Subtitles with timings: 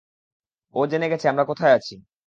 [0.75, 1.95] ও জেনে গেছে আমরা কোথায় আছি!